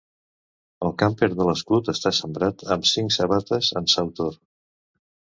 El 0.85 0.93
camper 1.01 1.27
de 1.33 1.45
l'escut 1.49 1.91
està 1.93 2.11
sembrat 2.19 2.63
amb 2.77 2.87
cinc 2.93 3.15
sabates 3.17 3.69
en 3.83 3.91
sautor. 3.95 4.33